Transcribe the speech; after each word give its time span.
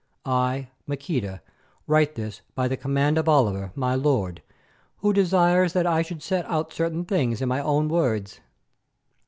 I, 0.25 0.69
Maqueda, 0.87 1.41
write 1.85 2.15
this 2.15 2.41
by 2.55 2.67
the 2.67 2.75
command 2.75 3.19
of 3.19 3.29
Oliver, 3.29 3.71
my 3.75 3.93
lord, 3.93 4.41
who 5.01 5.13
desires 5.13 5.73
that 5.73 5.85
I 5.85 6.01
should 6.01 6.23
set 6.23 6.43
out 6.47 6.73
certain 6.73 7.05
things 7.05 7.39
in 7.39 7.47
my 7.47 7.61
own 7.61 7.87
words. 7.87 8.39